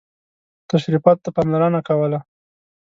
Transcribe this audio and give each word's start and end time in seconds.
تشریفاتو 0.69 1.21
ته 1.23 1.29
پاملرنه 1.35 1.81
کوله. 1.87 2.19